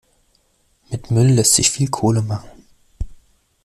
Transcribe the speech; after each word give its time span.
Mit 0.89 1.11
Müll 1.11 1.27
lässt 1.29 1.53
sich 1.53 1.69
viel 1.69 1.87
Kohle 1.87 2.23
machen. 2.23 2.49